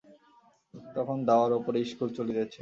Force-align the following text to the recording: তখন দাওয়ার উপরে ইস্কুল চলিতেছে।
তখন 0.95 1.17
দাওয়ার 1.29 1.51
উপরে 1.59 1.77
ইস্কুল 1.79 2.09
চলিতেছে। 2.17 2.59